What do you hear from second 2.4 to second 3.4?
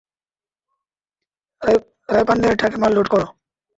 ট্রাকে মাল লোড করো।